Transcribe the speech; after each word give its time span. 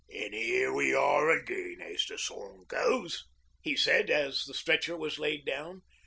'An' 0.11 0.33
'ere 0.33 0.73
we 0.73 0.95
are 0.95 1.29
again, 1.29 1.79
as 1.79 2.05
the 2.07 2.17
song 2.17 2.65
says,' 2.71 3.23
he 3.61 3.75
said, 3.75 4.09
as 4.09 4.45
the 4.45 4.53
stretcher 4.55 4.97
was 4.97 5.19
laid 5.19 5.45
down. 5.45 5.83